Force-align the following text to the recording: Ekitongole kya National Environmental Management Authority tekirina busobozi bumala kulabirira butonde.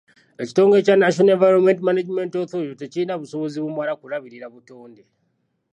Ekitongole 0.41 0.85
kya 0.85 0.95
National 1.03 1.33
Environmental 1.37 1.85
Management 1.89 2.31
Authority 2.41 2.73
tekirina 2.77 3.19
busobozi 3.21 3.57
bumala 3.63 3.93
kulabirira 3.99 4.47
butonde. 4.53 5.03